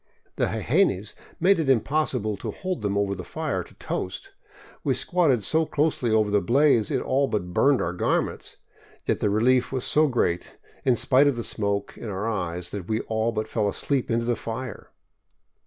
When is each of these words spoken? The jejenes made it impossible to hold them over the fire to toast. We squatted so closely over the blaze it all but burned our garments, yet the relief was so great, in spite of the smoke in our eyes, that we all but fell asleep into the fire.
The 0.35 0.47
jejenes 0.47 1.13
made 1.39 1.59
it 1.59 1.69
impossible 1.69 2.35
to 2.37 2.49
hold 2.49 2.81
them 2.81 2.97
over 2.97 3.13
the 3.13 3.23
fire 3.23 3.61
to 3.63 3.75
toast. 3.75 4.31
We 4.83 4.95
squatted 4.95 5.43
so 5.43 5.67
closely 5.67 6.09
over 6.09 6.31
the 6.31 6.41
blaze 6.41 6.89
it 6.89 7.03
all 7.03 7.27
but 7.27 7.53
burned 7.53 7.81
our 7.83 7.93
garments, 7.93 8.57
yet 9.05 9.19
the 9.19 9.29
relief 9.29 9.71
was 9.71 9.83
so 9.85 10.07
great, 10.07 10.57
in 10.83 10.95
spite 10.95 11.27
of 11.27 11.35
the 11.35 11.43
smoke 11.43 11.99
in 11.99 12.09
our 12.09 12.27
eyes, 12.27 12.71
that 12.71 12.87
we 12.87 13.01
all 13.01 13.31
but 13.31 13.47
fell 13.47 13.69
asleep 13.69 14.09
into 14.09 14.25
the 14.25 14.35
fire. 14.35 14.89